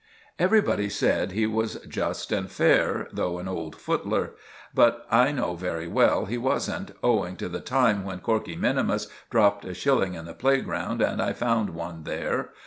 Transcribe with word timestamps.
Everybody 0.39 0.89
said 0.89 1.33
he 1.33 1.45
was 1.45 1.75
just 1.87 2.31
and 2.31 2.49
fair, 2.49 3.07
though 3.13 3.37
an 3.37 3.47
old 3.47 3.75
footler; 3.75 4.31
but 4.73 5.05
I 5.11 5.31
know 5.31 5.55
very 5.55 5.87
well 5.87 6.25
he 6.25 6.39
wasn't, 6.39 6.89
owing 7.03 7.35
to 7.35 7.47
the 7.47 7.59
time 7.61 8.03
when 8.03 8.17
Corkey 8.19 8.55
minimus 8.55 9.05
dropped 9.29 9.63
a 9.63 9.75
shilling 9.75 10.15
in 10.15 10.25
the 10.25 10.33
playground 10.33 11.03
and 11.03 11.21
I 11.21 11.33
found 11.33 11.75
one 11.75 12.01
there. 12.01 12.49